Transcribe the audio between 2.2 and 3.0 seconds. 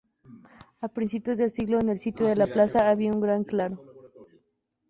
de la plaza